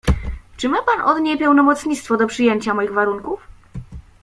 "Czy 0.57 0.69
ma 0.69 0.83
pan 0.83 1.01
od 1.01 1.19
niej 1.21 1.37
pełnomocnictwo 1.37 2.17
do 2.17 2.27
przyjęcia 2.27 2.73
moich 2.73 2.91
warunków?" 2.93 3.47